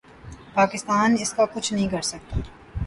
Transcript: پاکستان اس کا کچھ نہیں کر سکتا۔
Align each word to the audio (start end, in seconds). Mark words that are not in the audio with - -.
پاکستان 0.53 1.15
اس 1.19 1.33
کا 1.33 1.45
کچھ 1.53 1.73
نہیں 1.73 1.89
کر 1.89 2.01
سکتا۔ 2.01 2.39